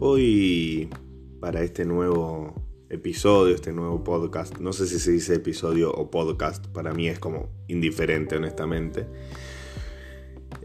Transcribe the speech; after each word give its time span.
Hoy, 0.00 0.88
para 1.40 1.60
este 1.62 1.84
nuevo 1.84 2.54
episodio, 2.88 3.52
este 3.52 3.72
nuevo 3.72 4.04
podcast, 4.04 4.60
no 4.60 4.72
sé 4.72 4.86
si 4.86 5.00
se 5.00 5.10
dice 5.10 5.34
episodio 5.34 5.92
o 5.92 6.08
podcast, 6.08 6.64
para 6.68 6.94
mí 6.94 7.08
es 7.08 7.18
como 7.18 7.48
indiferente, 7.66 8.36
honestamente. 8.36 9.06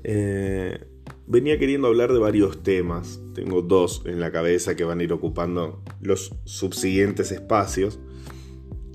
Eh, 0.04 0.86
venía 1.26 1.58
queriendo 1.58 1.88
hablar 1.88 2.14
de 2.14 2.20
varios 2.20 2.62
temas, 2.62 3.22
tengo 3.34 3.64
dos 3.64 4.04
en 4.06 4.20
la 4.20 4.32
cabeza 4.32 4.76
que 4.76 4.84
van 4.84 5.00
a 5.00 5.04
ir 5.04 5.12
ocupando 5.12 5.82
los 6.00 6.36
subsiguientes 6.46 7.32
espacios. 7.32 8.00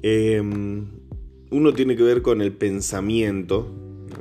Eh, 0.02 0.41
uno 0.41 1.75
tiene 1.75 1.96
que 1.96 2.05
ver 2.05 2.23
con 2.23 2.43
el 2.43 2.52
pensamiento, 2.52 3.75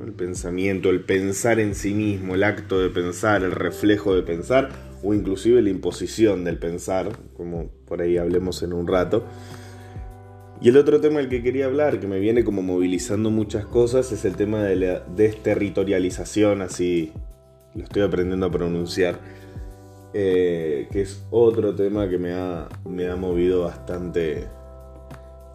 el 0.03 0.13
pensamiento, 0.13 0.89
el 0.89 1.01
pensar 1.01 1.59
en 1.59 1.75
sí 1.75 1.93
mismo, 1.93 2.33
el 2.33 2.43
acto 2.43 2.79
de 2.79 2.89
pensar, 2.89 3.43
el 3.43 3.51
reflejo 3.51 4.15
de 4.15 4.23
pensar, 4.23 4.86
o 5.03 5.13
inclusive 5.13 5.61
la 5.61 5.69
imposición 5.69 6.43
del 6.43 6.57
pensar, 6.57 7.09
como 7.35 7.69
por 7.85 8.01
ahí 8.01 8.17
hablemos 8.17 8.63
en 8.63 8.73
un 8.73 8.87
rato. 8.87 9.25
Y 10.59 10.69
el 10.69 10.77
otro 10.77 10.99
tema 10.99 11.19
del 11.19 11.29
que 11.29 11.43
quería 11.43 11.65
hablar, 11.65 11.99
que 11.99 12.07
me 12.07 12.19
viene 12.19 12.43
como 12.43 12.63
movilizando 12.63 13.29
muchas 13.29 13.65
cosas, 13.65 14.11
es 14.11 14.25
el 14.25 14.35
tema 14.35 14.63
de 14.63 14.75
la 14.75 14.99
desterritorialización, 15.01 16.63
así 16.63 17.13
lo 17.75 17.83
estoy 17.83 18.01
aprendiendo 18.01 18.47
a 18.47 18.51
pronunciar, 18.51 19.19
eh, 20.13 20.87
que 20.91 21.01
es 21.01 21.23
otro 21.29 21.75
tema 21.75 22.09
que 22.09 22.17
me 22.17 22.33
ha, 22.33 22.67
me 22.89 23.07
ha 23.07 23.15
movido 23.15 23.65
bastante 23.65 24.47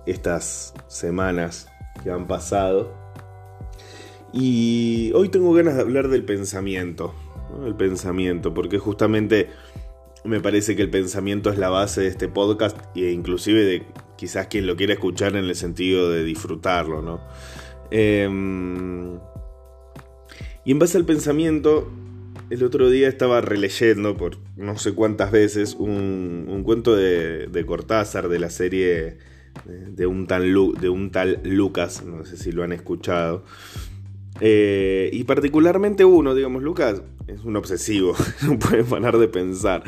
estas 0.07 0.73
semanas 0.87 1.67
que 2.05 2.11
han 2.11 2.29
pasado. 2.29 2.93
Y 4.33 5.11
hoy 5.15 5.29
tengo 5.29 5.53
ganas 5.53 5.75
de 5.75 5.83
hablar 5.83 6.09
del 6.09 6.25
pensamiento, 6.25 7.13
el 7.67 7.75
pensamiento, 7.75 8.55
porque 8.55 8.79
justamente 8.79 9.49
me 10.25 10.41
parece 10.41 10.77
que 10.77 10.83
el 10.83 10.91
pensamiento 10.91 11.51
es 11.51 11.59
la 11.59 11.69
base 11.69 12.03
de 12.03 12.09
este 12.09 12.29
podcast 12.29 12.79
e 12.95 13.11
inclusive 13.11 13.65
de 13.65 13.83
quizás 14.17 14.47
quien 14.47 14.67
lo 14.67 14.77
quiera 14.77 14.95
escuchar 14.95 15.37
en 15.37 15.47
el 15.47 15.57
sentido 15.57 16.11
de 16.11 16.23
disfrutarlo, 16.23 17.03
¿no? 17.03 17.21
Em, 17.91 19.19
y 20.65 20.71
en 20.71 20.79
base 20.79 20.97
al 20.97 21.05
pensamiento, 21.05 21.91
el 22.51 22.63
otro 22.63 22.89
día 22.89 23.09
estaba 23.09 23.41
releyendo 23.41 24.17
por 24.17 24.39
no 24.57 24.79
sé 24.79 24.95
cuántas 24.95 25.33
veces 25.33 25.75
un, 25.75 26.63
cuento 26.65 26.95
de, 26.95 27.65
Cortázar 27.67 28.29
de 28.29 28.39
la 28.39 28.51
serie 28.51 29.19
de 29.67 30.07
un, 30.07 30.27
tal 30.27 30.53
de 30.81 30.89
un 30.89 31.11
tal 31.11 31.41
Lucas, 31.45 32.05
no 32.05 32.25
sé 32.25 32.37
si 32.37 32.53
lo 32.53 32.63
han 32.63 32.73
escuchado. 32.73 33.45
Eh, 34.41 35.11
y 35.13 35.25
particularmente 35.25 36.05
uno, 36.05 36.35
digamos, 36.35 36.63
Lucas 36.63 37.03
es 37.35 37.45
un 37.45 37.57
obsesivo, 37.57 38.15
no 38.47 38.59
puede 38.59 38.85
parar 38.85 39.19
de 39.19 39.29
pensar. 39.29 39.85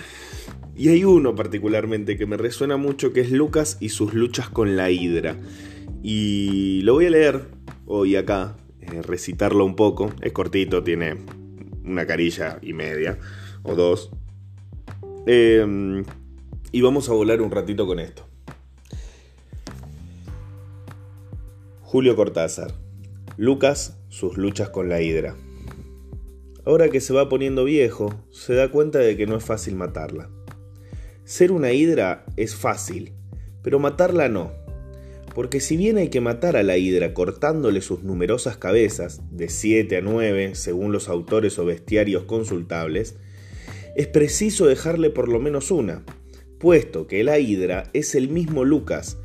Y 0.76 0.88
hay 0.88 1.04
uno 1.04 1.34
particularmente 1.34 2.16
que 2.16 2.26
me 2.26 2.36
resuena 2.36 2.76
mucho, 2.76 3.12
que 3.12 3.20
es 3.20 3.30
Lucas 3.30 3.76
y 3.80 3.90
sus 3.90 4.14
luchas 4.14 4.48
con 4.48 4.76
la 4.76 4.90
hidra. 4.90 5.36
Y 6.02 6.80
lo 6.82 6.94
voy 6.94 7.06
a 7.06 7.10
leer 7.10 7.42
hoy 7.86 8.16
acá, 8.16 8.56
eh, 8.80 9.02
recitarlo 9.02 9.64
un 9.64 9.76
poco. 9.76 10.12
Es 10.20 10.32
cortito, 10.32 10.82
tiene 10.82 11.16
una 11.84 12.06
carilla 12.06 12.58
y 12.60 12.72
media, 12.72 13.18
o 13.62 13.74
dos. 13.74 14.10
Eh, 15.26 16.02
y 16.72 16.80
vamos 16.80 17.08
a 17.08 17.12
volar 17.12 17.40
un 17.40 17.52
ratito 17.52 17.86
con 17.86 18.00
esto. 18.00 18.26
Julio 21.82 22.16
Cortázar. 22.16 22.72
Lucas, 23.36 23.96
sus 24.08 24.36
luchas 24.36 24.70
con 24.70 24.88
la 24.88 25.00
hidra. 25.00 25.36
Ahora 26.66 26.88
que 26.88 27.00
se 27.00 27.12
va 27.12 27.28
poniendo 27.28 27.64
viejo, 27.64 28.14
se 28.30 28.54
da 28.54 28.70
cuenta 28.70 28.98
de 28.98 29.16
que 29.16 29.26
no 29.26 29.36
es 29.36 29.44
fácil 29.44 29.74
matarla. 29.74 30.30
Ser 31.24 31.52
una 31.52 31.72
hidra 31.72 32.24
es 32.36 32.54
fácil, 32.54 33.12
pero 33.62 33.78
matarla 33.78 34.30
no. 34.30 34.52
Porque 35.34 35.60
si 35.60 35.76
bien 35.76 35.98
hay 35.98 36.08
que 36.08 36.22
matar 36.22 36.56
a 36.56 36.62
la 36.62 36.78
hidra 36.78 37.12
cortándole 37.12 37.82
sus 37.82 38.02
numerosas 38.02 38.56
cabezas, 38.56 39.20
de 39.30 39.50
7 39.50 39.98
a 39.98 40.00
9 40.00 40.54
según 40.54 40.90
los 40.90 41.08
autores 41.10 41.58
o 41.58 41.66
bestiarios 41.66 42.24
consultables, 42.24 43.16
es 43.94 44.06
preciso 44.06 44.66
dejarle 44.66 45.10
por 45.10 45.28
lo 45.28 45.40
menos 45.40 45.70
una, 45.70 46.02
puesto 46.58 47.06
que 47.06 47.24
la 47.24 47.38
hidra 47.38 47.90
es 47.92 48.14
el 48.14 48.28
mismo 48.28 48.64
Lucas, 48.64 49.18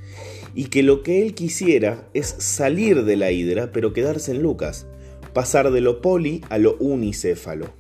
y 0.56 0.66
que 0.66 0.84
lo 0.84 1.04
que 1.04 1.22
él 1.22 1.36
quisiera 1.36 2.10
es 2.14 2.28
salir 2.28 3.06
de 3.06 3.16
la 3.16 3.32
hidra 3.32 3.72
pero 3.72 3.94
quedarse 3.94 4.32
en 4.32 4.42
Lucas, 4.42 4.88
pasar 5.34 5.72
de 5.72 5.82
lo 5.82 6.02
poli 6.02 6.42
a 6.50 6.58
lo 6.58 6.76
unicéfalo. 6.78 7.74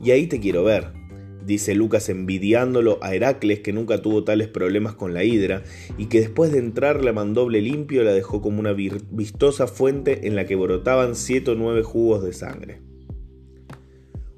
Y 0.00 0.10
ahí 0.10 0.26
te 0.26 0.40
quiero 0.40 0.64
ver, 0.64 0.92
dice 1.44 1.74
Lucas 1.74 2.08
envidiándolo 2.08 2.98
a 3.02 3.14
Heracles 3.14 3.60
que 3.60 3.72
nunca 3.72 4.02
tuvo 4.02 4.24
tales 4.24 4.48
problemas 4.48 4.94
con 4.94 5.14
la 5.14 5.24
hidra 5.24 5.62
y 5.96 6.06
que 6.06 6.20
después 6.20 6.52
de 6.52 6.58
entrarle 6.58 7.10
a 7.10 7.14
mandoble 7.14 7.60
limpio 7.60 8.02
la 8.02 8.12
dejó 8.12 8.42
como 8.42 8.60
una 8.60 8.72
vistosa 8.72 9.66
fuente 9.66 10.26
en 10.26 10.36
la 10.36 10.44
que 10.44 10.56
brotaban 10.56 11.14
siete 11.14 11.52
o 11.52 11.54
nueve 11.54 11.82
jugos 11.82 12.22
de 12.22 12.32
sangre. 12.32 12.82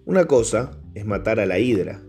Una 0.05 0.27
cosa 0.27 0.81
es 0.95 1.05
matar 1.05 1.41
a 1.41 1.47
la 1.47 1.59
hidra, 1.59 2.03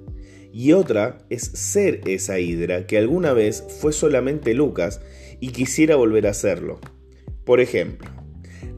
y 0.52 0.72
otra 0.74 1.20
es 1.30 1.44
ser 1.44 2.02
esa 2.06 2.40
hidra 2.40 2.88
que 2.88 2.98
alguna 2.98 3.34
vez 3.34 3.64
fue 3.80 3.94
solamente 3.94 4.54
Lucas 4.54 5.02
y 5.40 5.50
quisiera 5.50 5.96
volver 5.96 6.28
a 6.28 6.32
hacerlo. 6.32 6.80
Por 7.46 7.60
ejemplo, 7.60 8.10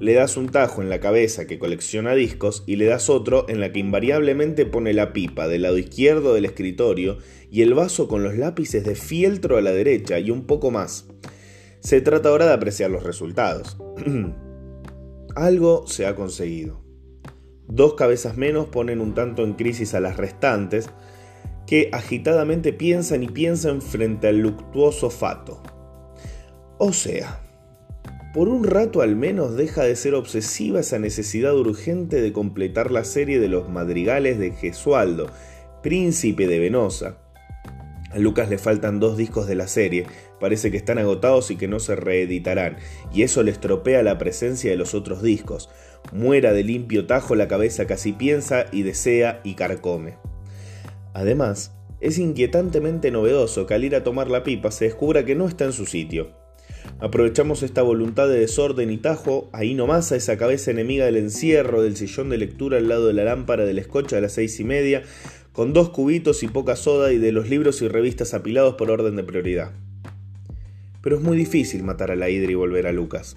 le 0.02 0.16
das 0.16 0.36
un 0.36 0.50
tajo 0.50 0.82
en 0.82 0.90
la 0.90 1.00
cabeza 1.00 1.46
que 1.46 1.60
colecciona 1.60 2.16
discos 2.16 2.64
y 2.66 2.78
le 2.78 2.86
das 2.86 3.08
otro 3.08 3.46
en 3.48 3.60
la 3.60 3.72
que 3.72 3.80
invariablemente 3.80 4.66
pone 4.66 4.94
la 4.94 5.14
pipa 5.14 5.48
del 5.48 5.62
lado 5.62 5.78
izquierdo 5.78 6.34
del 6.34 6.46
escritorio 6.46 7.20
y 7.52 7.62
el 7.62 7.76
vaso 7.76 8.08
con 8.08 8.24
los 8.24 8.36
lápices 8.36 8.84
de 8.84 8.96
fieltro 8.96 9.58
a 9.58 9.62
la 9.62 9.72
derecha 9.72 10.18
y 10.18 10.32
un 10.32 10.48
poco 10.48 10.72
más. 10.72 11.06
Se 11.82 12.02
trata 12.02 12.30
ahora 12.30 12.48
de 12.48 12.54
apreciar 12.54 12.90
los 12.90 13.04
resultados. 13.04 13.78
Algo 15.36 15.86
se 15.86 16.08
ha 16.08 16.16
conseguido. 16.16 16.82
Dos 17.68 17.94
cabezas 17.94 18.38
menos 18.38 18.70
ponen 18.70 19.02
un 19.02 19.14
tanto 19.14 19.44
en 19.44 19.54
crisis 19.54 19.94
a 19.94 20.00
las 20.00 20.18
restantes, 20.18 20.90
que 21.68 21.90
agitadamente 21.94 22.74
piensan 22.74 23.22
y 23.22 23.28
piensan 23.28 23.84
frente 23.84 24.30
al 24.30 24.40
luctuoso 24.40 25.12
fato. 25.12 25.62
O 26.80 26.92
sea, 26.92 27.41
por 28.34 28.48
un 28.48 28.64
rato 28.64 29.02
al 29.02 29.16
menos 29.16 29.58
deja 29.58 29.84
de 29.84 29.96
ser 29.96 30.14
obsesiva 30.14 30.80
esa 30.80 31.00
necesidad 31.00 31.56
urgente 31.56 32.22
de 32.22 32.32
completar 32.32 32.90
la 32.92 33.04
serie 33.04 33.40
de 33.40 33.50
los 33.50 33.70
madrigales 33.70 34.40
de 34.40 34.52
Gesualdo, 34.52 35.28
príncipe 35.84 36.48
de 36.48 36.60
Venosa. 36.60 37.18
A 38.10 38.20
Lucas 38.20 38.50
le 38.50 38.58
faltan 38.58 39.00
dos 39.00 39.18
discos 39.18 39.48
de 39.48 39.56
la 39.56 39.68
serie, 39.68 40.06
parece 40.40 40.72
que 40.72 40.78
están 40.78 40.98
agotados 40.98 41.52
y 41.52 41.58
que 41.58 41.68
no 41.68 41.80
se 41.80 41.96
reeditarán, 41.96 42.78
y 43.14 43.24
eso 43.24 43.44
le 43.44 43.52
estropea 43.52 44.04
la 44.04 44.18
presencia 44.18 44.72
de 44.72 44.78
los 44.78 44.94
otros 44.94 45.22
discos. 45.22 45.70
Muera 46.14 46.54
de 46.54 46.64
limpio 46.64 47.06
tajo 47.06 47.36
la 47.36 47.48
cabeza 47.48 47.86
que 47.86 47.94
así 47.94 48.14
piensa 48.14 48.66
y 48.72 48.84
desea 48.84 49.42
y 49.44 49.56
carcome. 49.56 50.18
Además, 51.14 51.74
es 52.00 52.18
inquietantemente 52.18 53.12
novedoso 53.12 53.66
que 53.66 53.74
al 53.74 53.84
ir 53.84 53.96
a 53.96 54.04
tomar 54.04 54.30
la 54.30 54.44
pipa 54.44 54.72
se 54.72 54.86
descubra 54.86 55.26
que 55.26 55.36
no 55.36 55.48
está 55.48 55.66
en 55.66 55.74
su 55.74 55.86
sitio. 55.86 56.41
Aprovechamos 57.02 57.64
esta 57.64 57.82
voluntad 57.82 58.30
de 58.30 58.40
desorden 58.40 58.92
y 58.92 58.98
tajo, 58.98 59.50
ahí 59.54 59.74
nomás 59.74 60.12
a 60.12 60.16
esa 60.16 60.38
cabeza 60.38 60.70
enemiga 60.70 61.04
del 61.06 61.18
encierro, 61.18 61.82
del 61.82 61.98
sillón 61.98 62.30
de 62.30 62.38
lectura 62.38 62.78
al 62.78 62.90
lado 62.90 63.08
de 63.08 63.14
la 63.14 63.24
lámpara 63.24 63.66
del 63.66 63.80
escocha 63.80 64.18
a 64.18 64.22
las 64.22 64.34
seis 64.34 64.60
y 64.60 64.64
media, 64.64 65.02
con 65.52 65.74
dos 65.74 65.90
cubitos 65.90 66.44
y 66.44 66.48
poca 66.48 66.76
soda 66.76 67.12
y 67.12 67.18
de 67.18 67.32
los 67.32 67.50
libros 67.50 67.82
y 67.82 67.88
revistas 67.88 68.36
apilados 68.36 68.76
por 68.76 68.92
orden 68.92 69.16
de 69.16 69.24
prioridad. 69.24 69.72
Pero 71.02 71.16
es 71.16 71.24
muy 71.24 71.36
difícil 71.36 71.82
matar 71.82 72.12
a 72.12 72.16
la 72.16 72.30
hidra 72.30 72.52
y 72.52 72.56
volver 72.56 72.86
a 72.86 72.92
Lucas. 72.92 73.36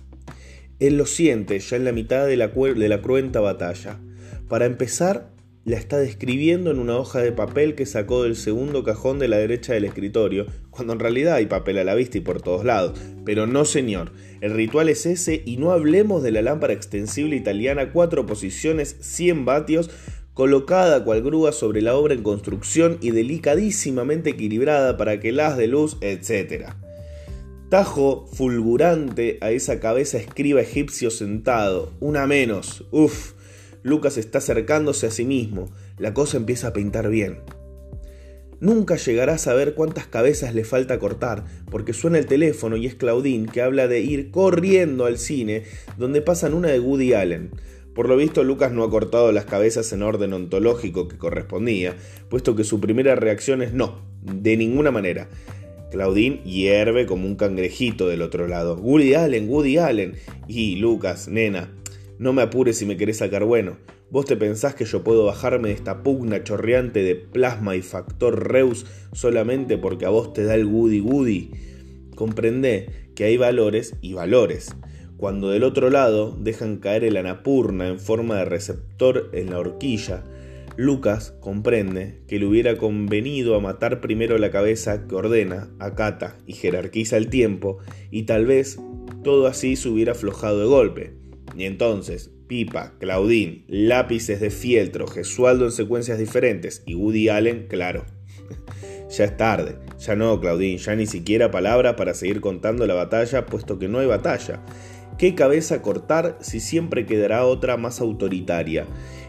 Él 0.79 0.99
lo 0.99 1.07
siente 1.07 1.59
ya 1.59 1.79
en 1.79 1.87
la 1.87 1.93
mitad 1.93 2.27
de 2.27 2.37
la, 2.37 2.49
de 2.49 2.89
la 2.91 3.01
cruenta 3.01 3.41
batalla. 3.41 3.99
Para 4.47 4.67
empezar, 4.67 5.31
la 5.65 5.77
está 5.77 5.99
describiendo 5.99 6.71
en 6.71 6.79
una 6.79 6.97
hoja 6.97 7.21
de 7.21 7.33
papel 7.33 7.75
que 7.75 7.87
sacó 7.87 8.23
del 8.23 8.37
segundo 8.37 8.85
cajón 8.85 9.19
de 9.19 9.29
la 9.29 9.39
derecha 9.39 9.73
del 9.73 9.87
escritorio, 9.87 10.47
cuando 10.71 10.93
en 10.93 11.01
realidad 11.01 11.35
hay 11.37 11.47
papel 11.47 11.79
a 11.79 11.85
la 11.85 11.95
vista 11.95 12.19
y 12.19 12.21
por 12.21 12.43
todos 12.43 12.65
lados. 12.65 12.99
Pero 13.25 13.47
no 13.47 13.65
señor, 13.65 14.13
el 14.41 14.53
ritual 14.53 14.89
es 14.91 15.07
ese 15.07 15.43
y 15.47 15.57
no 15.57 15.71
hablemos 15.73 16.23
de 16.23 16.33
la 16.33 16.43
lámpara 16.43 16.75
extensible 16.75 17.37
italiana 17.37 17.93
cuatro 17.93 18.27
posiciones 18.27 18.97
100 19.01 19.45
vatios 19.45 19.91
colocada 20.35 21.05
cual 21.05 21.23
grúa 21.23 21.53
sobre 21.53 21.81
la 21.81 21.95
obra 21.95 22.13
en 22.13 22.23
construcción 22.23 22.99
y 23.01 23.13
delicadísimamente 23.13 24.31
equilibrada 24.31 24.97
para 24.97 25.21
que 25.21 25.33
las 25.33 25.57
de 25.57 25.69
luz, 25.69 25.97
etc. 26.01 26.73
Tajo 27.71 28.27
fulgurante 28.33 29.39
a 29.41 29.53
esa 29.53 29.81
cabeza 29.81 30.19
escriba 30.19 30.61
egipcio 30.61 31.11
sentado, 31.11 31.93
una 32.01 32.27
menos, 32.27 32.85
uff, 32.91 33.34
Lucas 33.85 34.17
está 34.17 34.39
acercándose 34.39 35.07
a 35.07 35.11
sí 35.11 35.27
mismo. 35.27 35.71
La 35.99 36.15
cosa 36.15 36.39
empieza 36.39 36.69
a 36.69 36.73
pintar 36.73 37.11
bien. 37.11 37.41
Nunca 38.59 38.97
llegará 38.97 39.35
a 39.35 39.39
saber 39.39 39.75
cuántas 39.75 40.07
cabezas 40.07 40.55
le 40.55 40.65
falta 40.65 40.99
cortar, 40.99 41.45
porque 41.71 41.93
suena 41.93 42.17
el 42.17 42.25
teléfono 42.25 42.79
y 42.79 42.87
es 42.87 42.95
Claudine 42.95 43.47
que 43.47 43.61
habla 43.61 43.87
de 43.87 44.01
ir 44.01 44.31
corriendo 44.31 45.05
al 45.05 45.19
cine, 45.19 45.65
donde 45.99 46.23
pasan 46.23 46.55
una 46.55 46.69
de 46.69 46.81
Woody 46.81 47.13
Allen. 47.13 47.51
Por 47.95 48.09
lo 48.09 48.17
visto, 48.17 48.43
Lucas 48.43 48.73
no 48.73 48.85
ha 48.85 48.91
cortado 48.91 49.33
las 49.33 49.45
cabezas 49.45 49.93
en 49.93 50.03
orden 50.03 50.33
ontológico 50.33 51.07
que 51.07 51.19
correspondía, 51.19 51.95
puesto 52.31 52.57
que 52.57 52.65
su 52.65 52.81
primera 52.81 53.17
reacción 53.17 53.61
es 53.61 53.75
no, 53.75 54.01
de 54.23 54.57
ninguna 54.57 54.93
manera. 54.93 55.29
Claudine 55.91 56.41
hierve 56.43 57.05
como 57.05 57.27
un 57.27 57.37
cangrejito 57.37 58.09
del 58.09 58.23
otro 58.23 58.49
lado. 58.49 58.77
Woody 58.77 59.15
Allen, 59.15 59.49
Woody 59.49 59.77
Allen. 59.77 60.15
Y 60.49 60.77
Lucas, 60.77 61.29
nena, 61.29 61.71
no 62.19 62.33
me 62.33 62.43
apures 62.43 62.79
si 62.79 62.87
me 62.87 62.97
querés 62.97 63.19
sacar 63.19 63.45
bueno. 63.45 63.77
¿Vos 64.11 64.27
te 64.27 64.37
pensás 64.37 64.75
que 64.75 64.85
yo 64.85 65.03
puedo 65.03 65.25
bajarme 65.25 65.69
de 65.69 65.75
esta 65.75 66.03
pugna 66.03 66.45
chorreante 66.45 67.03
de 67.03 67.17
plasma 67.17 67.75
y 67.75 67.83
factor 67.83 68.49
Reus 68.51 68.87
solamente 69.13 69.79
porque 69.79 70.07
a 70.07 70.11
vos 70.11 70.33
te 70.33 70.45
da 70.45 70.55
el 70.55 70.67
Woody 70.67 71.01
Woody? 71.01 71.51
Comprendé 72.15 73.11
que 73.15 73.25
hay 73.25 73.37
valores 73.37 73.97
y 74.01 74.15
valores. 74.15 74.75
Cuando 75.17 75.51
del 75.51 75.65
otro 75.65 75.91
lado 75.91 76.37
dejan 76.39 76.77
caer 76.77 77.05
el 77.05 77.17
anapurna 77.17 77.89
en 77.89 77.99
forma 77.99 78.37
de 78.37 78.45
receptor 78.45 79.31
en 79.33 79.51
la 79.51 79.59
horquilla, 79.59 80.25
Lucas 80.77 81.35
comprende 81.41 82.23
que 82.27 82.41
le 82.41 82.47
hubiera 82.47 82.77
convenido 82.77 83.55
a 83.55 83.61
matar 83.61 84.01
primero 84.01 84.39
la 84.39 84.51
cabeza 84.51 85.07
que 85.07 85.15
ordena, 85.15 85.71
acata 85.79 86.37
y 86.47 86.55
jerarquiza 86.55 87.17
el 87.17 87.29
tiempo, 87.29 87.79
y 88.11 88.25
tal 88.25 88.47
vez 88.47 88.81
todo 89.23 89.47
así 89.47 89.77
se 89.77 89.89
hubiera 89.89 90.13
aflojado 90.13 90.59
de 90.59 90.67
golpe. 90.67 91.24
Y 91.57 91.65
entonces, 91.65 92.31
Pipa, 92.47 92.95
Claudín, 92.99 93.65
lápices 93.69 94.41
de 94.41 94.51
fieltro, 94.51 95.07
Gesualdo 95.07 95.65
en 95.65 95.73
secuencias 95.73 96.19
diferentes 96.19 96.83
y 96.87 96.95
Woody 96.95 97.29
Allen, 97.29 97.67
claro. 97.69 98.05
ya 99.11 99.25
es 99.25 99.37
tarde, 99.37 99.79
ya 99.99 100.15
no, 100.15 100.41
Claudín, 100.41 100.79
ya 100.79 100.95
ni 100.95 101.07
siquiera 101.07 101.51
palabra 101.51 101.97
para 101.97 102.15
seguir 102.15 102.41
contando 102.41 102.87
la 102.87 102.95
batalla, 102.95 103.47
puesto 103.47 103.79
que 103.79 103.89
no 103.89 103.99
hay 103.99 104.07
batalla. 104.07 104.61
¿Qué 105.19 105.35
cabeza 105.35 105.81
cortar 105.81 106.39
si 106.41 106.59
siempre 106.59 107.07
quedará 107.07 107.47
otra 107.47 107.77
más 107.77 108.01
autoritaria? 108.01 108.87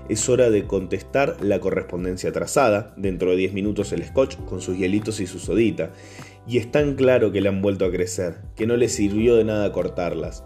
Es 0.10 0.28
hora 0.30 0.50
de 0.50 0.66
contestar 0.66 1.38
la 1.42 1.60
correspondencia 1.60 2.32
trazada, 2.32 2.94
dentro 2.98 3.32
de 3.32 3.38
10 3.38 3.54
minutos 3.54 3.92
el 3.92 4.04
scotch 4.04 4.36
con 4.46 4.62
sus 4.62 4.78
hielitos 4.78 5.20
y 5.20 5.28
su 5.28 5.40
sodita. 5.40 5.94
Y 6.48 6.58
es 6.58 6.72
tan 6.72 6.96
claro 6.96 7.32
que 7.32 7.42
le 7.42 7.50
han 7.50 7.62
vuelto 7.62 7.86
a 7.86 7.92
crecer, 7.92 8.38
que 8.56 8.68
no 8.68 8.78
le 8.78 8.90
sirvió 8.90 9.36
de 9.36 9.46
nada 9.46 9.72
cortarlas. 9.72 10.44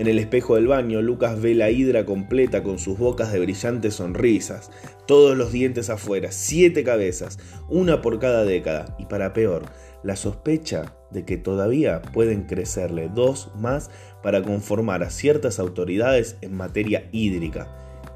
En 0.00 0.06
el 0.06 0.18
espejo 0.18 0.54
del 0.54 0.66
baño, 0.66 1.02
Lucas 1.02 1.42
ve 1.42 1.54
la 1.54 1.70
hidra 1.70 2.06
completa 2.06 2.62
con 2.62 2.78
sus 2.78 2.96
bocas 2.96 3.34
de 3.34 3.38
brillantes 3.38 3.96
sonrisas, 3.96 4.70
todos 5.06 5.36
los 5.36 5.52
dientes 5.52 5.90
afuera, 5.90 6.32
siete 6.32 6.82
cabezas, 6.84 7.38
una 7.68 8.00
por 8.00 8.18
cada 8.18 8.46
década, 8.46 8.96
y 8.98 9.04
para 9.04 9.34
peor, 9.34 9.64
la 10.02 10.16
sospecha 10.16 10.96
de 11.10 11.26
que 11.26 11.36
todavía 11.36 12.00
pueden 12.00 12.44
crecerle 12.44 13.10
dos 13.14 13.50
más 13.56 13.90
para 14.22 14.42
conformar 14.42 15.02
a 15.02 15.10
ciertas 15.10 15.58
autoridades 15.58 16.38
en 16.40 16.56
materia 16.56 17.06
hídrica. 17.12 17.68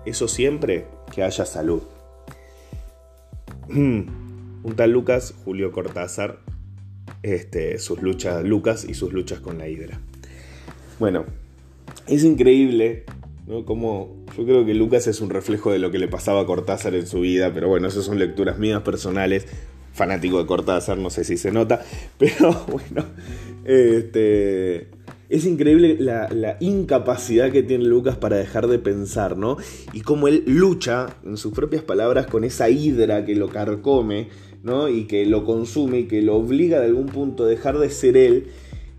Eso 0.07 0.27
siempre 0.27 0.87
que 1.15 1.23
haya 1.23 1.45
salud. 1.45 1.83
Un 3.69 4.75
tal 4.75 4.91
Lucas, 4.91 5.35
Julio 5.45 5.71
Cortázar, 5.71 6.39
este, 7.23 7.79
sus 7.79 8.01
luchas, 8.01 8.43
Lucas 8.43 8.87
y 8.89 8.95
sus 8.95 9.13
luchas 9.13 9.41
con 9.41 9.59
la 9.59 9.69
hidra. 9.69 10.01
Bueno, 10.99 11.27
es 12.07 12.25
increíble, 12.25 13.05
¿no? 13.47 13.65
Como 13.65 14.25
yo 14.37 14.45
creo 14.45 14.65
que 14.65 14.75
Lucas 14.75 15.07
es 15.07 15.21
un 15.21 15.31
reflejo 15.31 15.73
de 15.73 15.79
lo 15.79 15.91
que 15.91 15.99
le 15.99 16.09
pasaba 16.09 16.41
a 16.41 16.47
Cortázar 16.47 16.95
en 16.95 17.07
su 17.07 17.21
vida, 17.21 17.53
pero 17.53 17.69
bueno, 17.69 17.89
esas 17.89 18.05
son 18.05 18.19
lecturas 18.19 18.59
mías 18.59 18.83
personales 18.83 19.47
fanático 19.93 20.39
de 20.39 20.47
Cortázar, 20.47 20.99
no 20.99 21.09
sé 21.09 21.25
si 21.25 21.37
se 21.37 21.53
nota, 21.53 21.85
pero 22.19 22.67
bueno, 22.67 23.07
este, 23.65 24.89
es 25.29 25.47
increíble 25.47 25.97
la, 25.99 26.57
incapacidad 26.61 27.51
que 27.51 27.63
tiene 27.63 27.85
Lucas 27.85 28.17
para 28.17 28.37
dejar 28.37 28.67
de 28.67 28.79
pensar, 28.79 29.39
¿no? 29.39 29.57
Y 29.93 30.03
cómo 30.03 30.29
él 30.29 30.43
lucha, 30.47 31.07
en 31.25 31.37
sus 31.37 31.53
propias 31.53 31.83
palabras, 31.83 32.27
con 32.27 32.45
esa 32.45 32.69
hidra 32.69 33.25
que 33.25 33.35
lo 33.35 33.49
carcome, 33.49 34.29
¿no? 34.63 34.89
Y 34.89 35.05
que 35.05 35.27
lo 35.27 35.45
consume 35.45 36.01
y 36.01 36.05
que 36.05 36.23
lo 36.23 36.37
obliga 36.37 36.81
de 36.81 36.87
algún 36.87 37.07
punto 37.07 37.45
a 37.45 37.49
dejar 37.49 37.79
de 37.79 37.91
ser 37.91 38.17
él, 38.17 38.49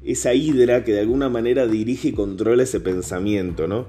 esa 0.05 0.33
hidra 0.33 0.83
que 0.83 0.93
de 0.93 1.01
alguna 1.01 1.29
manera 1.29 1.67
dirige 1.67 2.09
y 2.09 2.13
controla 2.13 2.63
ese 2.63 2.79
pensamiento, 2.79 3.67
¿no? 3.67 3.87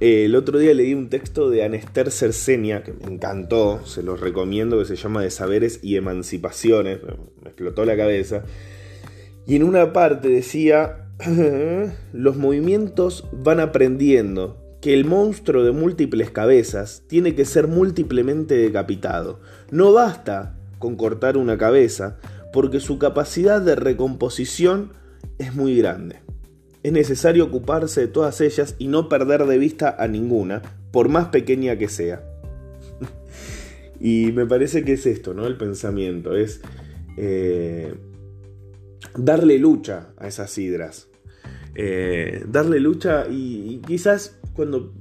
el 0.00 0.34
otro 0.34 0.58
día 0.58 0.72
leí 0.72 0.94
un 0.94 1.10
texto 1.10 1.50
de 1.50 1.62
Anester 1.62 2.10
Cercenia, 2.10 2.82
que 2.82 2.92
me 2.92 3.12
encantó, 3.12 3.84
se 3.84 4.02
los 4.02 4.18
recomiendo, 4.18 4.78
que 4.78 4.86
se 4.86 4.96
llama 4.96 5.22
De 5.22 5.30
Saberes 5.30 5.80
y 5.82 5.96
Emancipaciones, 5.96 7.00
me 7.42 7.50
explotó 7.50 7.84
la 7.84 7.98
cabeza. 7.98 8.44
Y 9.46 9.56
en 9.56 9.62
una 9.62 9.92
parte 9.92 10.28
decía, 10.28 11.10
los 12.14 12.36
movimientos 12.36 13.28
van 13.30 13.60
aprendiendo 13.60 14.56
que 14.80 14.94
el 14.94 15.04
monstruo 15.04 15.64
de 15.64 15.72
múltiples 15.72 16.30
cabezas 16.30 17.02
tiene 17.06 17.34
que 17.34 17.44
ser 17.44 17.68
múltiplemente 17.68 18.54
decapitado. 18.54 19.40
No 19.70 19.92
basta 19.92 20.56
con 20.78 20.96
cortar 20.96 21.36
una 21.36 21.58
cabeza, 21.58 22.16
porque 22.54 22.80
su 22.80 22.98
capacidad 22.98 23.60
de 23.60 23.74
recomposición 23.74 24.92
es 25.38 25.54
muy 25.54 25.76
grande 25.76 26.16
es 26.82 26.92
necesario 26.92 27.44
ocuparse 27.44 28.02
de 28.02 28.08
todas 28.08 28.40
ellas 28.40 28.74
y 28.78 28.88
no 28.88 29.08
perder 29.08 29.44
de 29.44 29.58
vista 29.58 29.94
a 29.98 30.08
ninguna, 30.08 30.62
por 30.92 31.08
más 31.08 31.28
pequeña 31.28 31.76
que 31.76 31.88
sea. 31.88 32.24
y 34.00 34.32
me 34.32 34.46
parece 34.46 34.84
que 34.84 34.94
es 34.94 35.06
esto, 35.06 35.34
¿no? 35.34 35.46
El 35.46 35.56
pensamiento, 35.56 36.34
es 36.34 36.62
eh, 37.16 37.94
darle 39.14 39.58
lucha 39.58 40.08
a 40.16 40.28
esas 40.28 40.56
hidras. 40.56 41.08
Eh, 41.74 42.44
darle 42.48 42.80
lucha 42.80 43.26
y, 43.30 43.80
quizás 43.86 44.38
cuando 44.54 44.92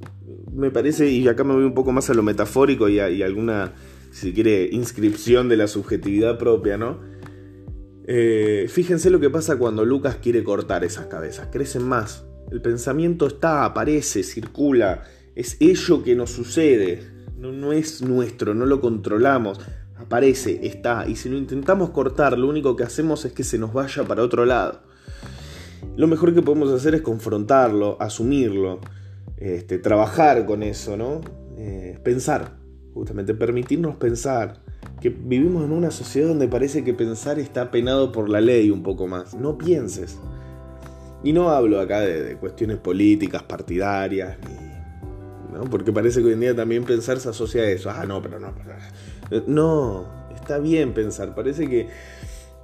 me 0.54 0.72
parece, 0.72 1.10
y 1.10 1.28
acá 1.28 1.44
me 1.44 1.54
voy 1.54 1.64
un 1.64 1.74
poco 1.74 1.92
más 1.92 2.10
a 2.10 2.14
lo 2.14 2.24
metafórico 2.24 2.90
y, 2.90 3.00
y 3.00 3.24
alguna, 3.24 3.74
si 4.12 4.34
quiere, 4.34 4.70
inscripción 4.72 5.48
de 5.48 5.58
la 5.58 5.68
subjetividad 5.68 6.38
propia, 6.38 6.78
¿no? 6.78 7.00
Eh, 8.12 8.66
fíjense 8.70 9.12
lo 9.12 9.20
que 9.20 9.30
pasa 9.30 9.60
cuando 9.60 9.86
Lucas 9.86 10.16
quiere 10.16 10.44
cortar 10.44 10.84
esas 10.84 11.06
cabezas. 11.06 11.50
Crecen 11.52 11.84
más. 11.84 12.26
El 12.50 12.60
pensamiento 12.60 13.28
está, 13.28 13.66
aparece, 13.66 14.24
circula. 14.24 15.04
Es 15.36 15.58
ello 15.60 16.02
que 16.02 16.16
nos 16.16 16.32
sucede. 16.32 17.04
No, 17.38 17.72
es 17.72 18.02
nuestro, 18.02 18.56
no 18.56 18.66
lo 18.66 18.82
controlamos. 18.82 19.60
Aparece, 19.96 20.66
está. 20.66 21.08
Y 21.08 21.18
si 21.18 21.30
lo 21.30 21.38
intentamos 21.38 21.92
cortar, 21.92 22.36
lo 22.36 22.48
único 22.48 22.76
que 22.76 22.84
hacemos 22.84 23.26
es 23.26 23.34
que 23.34 23.44
se 23.44 23.60
nos 23.60 23.74
vaya 23.74 24.04
para 24.04 24.24
otro 24.24 24.44
lado. 24.44 24.82
Lo 25.96 26.08
mejor 26.08 26.34
que 26.34 26.42
podemos 26.42 26.72
hacer 26.72 26.96
es 26.96 27.02
confrontarlo, 27.02 27.96
asumirlo, 28.02 28.80
este, 29.38 29.78
trabajar 29.78 30.48
con 30.48 30.64
eso, 30.64 30.98
¿no? 30.98 31.22
Eh, 31.60 32.00
pensar, 32.04 32.58
justamente 32.92 33.36
permitirnos 33.36 33.98
pensar, 33.98 34.64
que 35.02 35.10
vivimos 35.10 35.64
en 35.64 35.72
una 35.72 35.92
sociedad 35.92 36.28
donde 36.28 36.48
parece 36.48 36.84
que 36.84 36.94
pensar 36.94 37.40
está 37.40 37.72
penado 37.72 38.12
por 38.12 38.30
la 38.30 38.42
ley 38.42 38.70
un 38.70 38.84
poco 38.84 39.08
más. 39.08 39.34
No 39.34 39.58
pienses. 39.58 40.18
Y 41.24 41.34
no 41.34 41.50
hablo 41.50 41.80
acá 41.80 42.02
de, 42.02 42.36
cuestiones 42.38 42.78
políticas, 42.78 43.44
partidarias, 43.44 44.38
¿no? 45.54 45.64
porque 45.70 45.92
parece 45.92 46.22
que 46.22 46.28
hoy 46.28 46.34
en 46.34 46.40
día 46.40 46.56
también 46.56 46.84
pensar 46.84 47.20
se 47.20 47.30
asocia 47.30 47.64
a 47.64 47.70
eso. 47.70 47.90
Ah, 47.90 48.06
no, 48.06 48.22
pero 48.22 48.40
no. 48.40 48.54
No, 49.48 50.06
está 50.34 50.60
bien 50.60 50.94
pensar. 50.94 51.36
Parece 51.36 51.68
que 51.68 51.88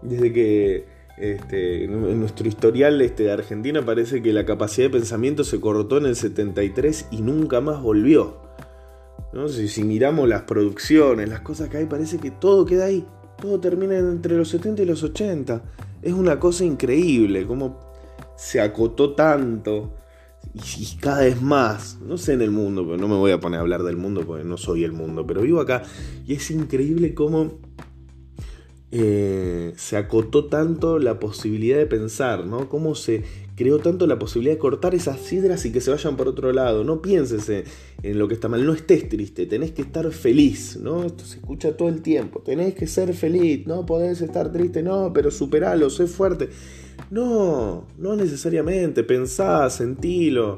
desde 0.01 0.31
que 0.31 0.85
este, 1.17 1.85
en 1.85 2.19
nuestro 2.19 2.47
historial 2.47 3.01
este, 3.01 3.23
de 3.23 3.31
Argentina 3.31 3.85
parece 3.85 4.21
que 4.21 4.33
la 4.33 4.45
capacidad 4.45 4.87
de 4.87 4.97
pensamiento 4.97 5.43
se 5.43 5.59
cortó 5.59 5.97
en 5.97 6.07
el 6.07 6.15
73 6.15 7.07
y 7.11 7.21
nunca 7.21 7.61
más 7.61 7.81
volvió. 7.81 8.44
Si, 9.67 9.83
miramos 9.83 10.29
las 10.29 10.43
producciones, 10.43 11.27
las 11.27 11.41
cosas 11.41 11.67
que 11.67 11.77
hay, 11.77 11.85
parece 11.85 12.19
que 12.19 12.31
todo 12.31 12.65
queda 12.65 12.85
ahí. 12.85 13.05
Todo 13.41 13.59
termina 13.59 13.97
entre 13.97 14.37
los 14.37 14.47
70 14.49 14.83
y 14.83 14.85
los 14.85 15.03
80. 15.03 15.61
Es 16.01 16.13
una 16.13 16.39
cosa 16.39 16.63
increíble, 16.63 17.45
cómo 17.45 17.79
se 18.37 18.61
acotó 18.61 19.13
tanto 19.13 19.93
y, 20.53 20.95
cada 21.01 21.21
vez 21.21 21.41
más. 21.41 21.99
No 22.01 22.17
sé 22.17 22.33
en 22.33 22.41
el 22.41 22.51
mundo, 22.51 22.85
pero 22.85 22.97
no 22.97 23.09
me 23.09 23.15
voy 23.15 23.31
a 23.31 23.39
poner 23.39 23.59
a 23.59 23.61
hablar 23.61 23.83
del 23.83 23.97
mundo 23.97 24.23
porque 24.25 24.45
no 24.45 24.55
soy 24.55 24.85
el 24.85 24.93
mundo, 24.93 25.27
pero 25.27 25.41
vivo 25.41 25.59
acá 25.59 25.83
y 26.25 26.33
es 26.33 26.49
increíble 26.51 27.13
cómo 27.13 27.59
eh, 28.91 29.73
se 29.75 29.97
acotó 29.97 30.45
tanto 30.45 30.99
la 30.99 31.19
posibilidad 31.19 31.77
de 31.77 31.87
pensar, 31.87 32.45
¿no? 32.45 32.69
Cómo 32.69 32.95
se 32.95 33.23
creó 33.55 33.79
tanto 33.79 34.05
la 34.05 34.19
posibilidad 34.19 34.55
de 34.55 34.59
cortar 34.59 34.93
esas 34.95 35.19
sidras 35.19 35.65
y 35.65 35.71
que 35.71 35.81
se 35.81 35.89
vayan 35.89 36.17
por 36.17 36.27
otro 36.27 36.51
lado. 36.51 36.83
No 36.83 37.01
pienses 37.01 37.49
en, 37.49 38.19
lo 38.19 38.27
que 38.27 38.33
está 38.33 38.49
mal, 38.49 38.65
no 38.65 38.73
estés 38.73 39.07
triste, 39.07 39.45
tenés 39.45 39.71
que 39.71 39.81
estar 39.81 40.11
feliz, 40.11 40.77
¿no? 40.81 41.03
Esto 41.03 41.25
se 41.25 41.37
escucha 41.37 41.75
todo 41.75 41.89
el 41.89 42.01
tiempo, 42.01 42.41
tenés 42.41 42.75
que 42.75 42.87
ser 42.87 43.13
feliz, 43.13 43.65
no 43.65 43.85
podés 43.85 44.21
estar 44.21 44.51
triste, 44.51 44.83
no, 44.83 45.11
pero 45.13 45.31
superalo, 45.31 45.89
sé 45.89 46.07
fuerte. 46.07 46.49
No, 47.09 47.87
no 47.97 48.15
necesariamente, 48.15 49.03
pensá, 49.03 49.69
sentilo, 49.69 50.57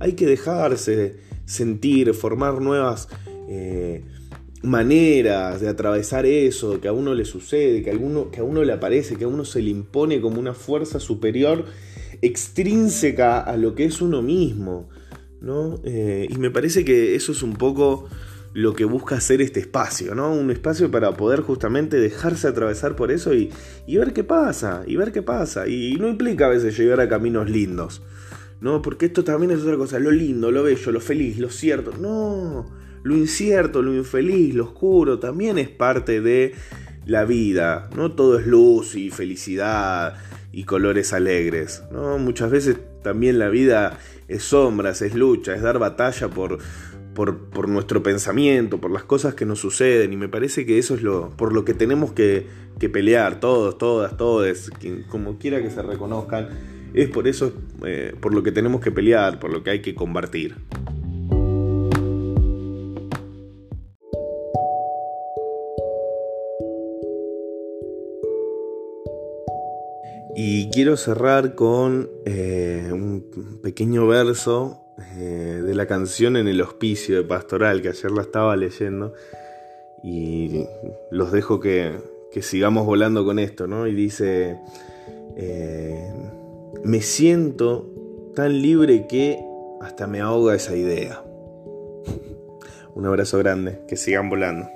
hay 0.00 0.12
que 0.12 0.26
dejarse 0.26 1.16
sentir, 1.44 2.12
formar 2.14 2.60
nuevas... 2.60 3.08
Eh, 3.50 4.02
maneras 4.60 5.60
de 5.60 5.68
atravesar 5.68 6.26
eso, 6.26 6.80
que 6.80 6.88
a 6.88 6.92
uno 6.92 7.14
le 7.14 7.24
sucede, 7.24 7.80
que 7.82 7.92
a, 7.92 7.94
uno, 7.94 8.32
que 8.32 8.40
a 8.40 8.42
uno 8.42 8.64
le 8.64 8.72
aparece, 8.72 9.14
que 9.14 9.24
a 9.24 9.28
uno 9.28 9.44
se 9.44 9.62
le 9.62 9.70
impone 9.70 10.20
como 10.20 10.40
una 10.40 10.52
fuerza 10.52 10.98
superior 10.98 11.64
extrínseca 12.22 13.40
a 13.40 13.56
lo 13.56 13.74
que 13.74 13.84
es 13.84 14.00
uno 14.00 14.22
mismo. 14.22 14.88
¿no? 15.40 15.80
Eh, 15.84 16.26
y 16.28 16.36
me 16.38 16.50
parece 16.50 16.84
que 16.84 17.14
eso 17.14 17.32
es 17.32 17.42
un 17.42 17.54
poco 17.54 18.08
lo 18.54 18.74
que 18.74 18.84
busca 18.84 19.16
hacer 19.16 19.40
este 19.40 19.60
espacio, 19.60 20.14
¿no? 20.14 20.32
Un 20.32 20.50
espacio 20.50 20.90
para 20.90 21.12
poder 21.12 21.42
justamente 21.42 21.98
dejarse 21.98 22.48
atravesar 22.48 22.96
por 22.96 23.12
eso 23.12 23.34
y, 23.34 23.52
ver 23.86 24.12
qué 24.12 24.24
pasa, 24.24 24.82
y 24.86 24.96
ver 24.96 25.12
qué 25.12 25.22
pasa. 25.22 25.68
Y 25.68 25.96
no 25.96 26.08
implica 26.08 26.46
a 26.46 26.48
veces 26.48 26.76
llegar 26.76 27.00
a 27.00 27.08
caminos 27.08 27.48
lindos, 27.48 28.02
¿no? 28.60 28.82
Porque 28.82 29.06
esto 29.06 29.22
también 29.22 29.52
es 29.52 29.60
otra 29.60 29.76
cosa, 29.76 29.98
lo 29.98 30.10
lindo, 30.10 30.50
lo 30.50 30.62
bello, 30.62 30.92
lo 30.92 31.00
feliz, 31.00 31.38
lo 31.38 31.50
cierto. 31.50 31.92
No, 32.00 32.66
lo 33.02 33.16
incierto, 33.16 33.82
lo 33.82 33.94
infeliz, 33.94 34.54
lo 34.54 34.64
oscuro, 34.64 35.18
también 35.18 35.58
es 35.58 35.68
parte 35.68 36.20
de 36.20 36.54
la 37.06 37.24
vida. 37.26 37.90
No 37.96 38.12
todo 38.12 38.38
es 38.38 38.46
luz 38.46 38.96
y 38.96 39.10
felicidad 39.10 40.14
y 40.52 40.64
colores 40.64 41.12
alegres, 41.12 41.82
¿no? 41.90 42.18
Muchas 42.18 42.50
veces 42.50 42.78
también 43.02 43.38
la 43.38 43.48
vida 43.48 43.98
es 44.28 44.42
sombras, 44.44 45.02
es 45.02 45.14
lucha, 45.14 45.54
es 45.54 45.62
dar 45.62 45.78
batalla 45.78 46.28
por 46.28 46.58
por, 47.24 47.68
nuestro 47.68 48.00
pensamiento, 48.00 48.80
por 48.80 48.92
las 48.92 49.02
cosas 49.02 49.34
que 49.34 49.44
nos 49.44 49.58
suceden, 49.58 50.12
y 50.12 50.16
me 50.16 50.28
parece 50.28 50.64
que 50.64 50.78
eso 50.78 50.94
es 50.94 51.02
lo, 51.02 51.30
por 51.30 51.52
lo 51.52 51.64
que 51.64 51.74
tenemos 51.74 52.12
que, 52.12 52.46
pelear, 52.92 53.40
todos, 53.40 53.76
todas, 53.76 54.16
todos, 54.16 54.70
como 55.08 55.36
quiera 55.36 55.60
que 55.60 55.68
se 55.68 55.82
reconozcan, 55.82 56.48
es 56.94 57.08
por 57.10 57.26
eso, 57.26 57.52
eh, 57.84 58.14
por 58.20 58.32
lo 58.32 58.44
que 58.44 58.52
tenemos 58.52 58.80
que 58.80 58.92
pelear, 58.92 59.40
por 59.40 59.50
lo 59.50 59.64
que 59.64 59.70
hay 59.70 59.82
que 59.82 59.96
combatir. 59.96 60.54
Quiero 70.78 70.96
cerrar 70.96 71.56
con 71.56 72.08
eh, 72.24 72.88
un 72.92 73.58
pequeño 73.60 74.06
verso 74.06 74.80
eh, 75.16 75.60
de 75.66 75.74
la 75.74 75.86
canción 75.88 76.36
en 76.36 76.46
el 76.46 76.60
hospicio 76.60 77.16
de 77.16 77.24
Pastoral, 77.24 77.82
que 77.82 77.88
ayer 77.88 78.12
la 78.12 78.22
estaba 78.22 78.54
leyendo, 78.54 79.12
y 80.04 80.66
los 81.10 81.32
dejo 81.32 81.58
que, 81.58 81.98
sigamos 82.40 82.86
volando 82.86 83.24
con 83.24 83.40
esto, 83.40 83.66
¿no? 83.66 83.88
Y 83.88 83.94
dice, 83.96 84.56
eh, 85.36 86.12
me 86.84 87.00
siento 87.00 88.30
tan 88.36 88.62
libre 88.62 89.08
que 89.08 89.36
hasta 89.80 90.06
me 90.06 90.20
ahoga 90.20 90.54
esa 90.54 90.76
idea. 90.76 91.24
Un 92.94 93.04
abrazo 93.04 93.36
grande, 93.38 93.80
que 93.88 93.96
sigan 93.96 94.30
volando. 94.30 94.68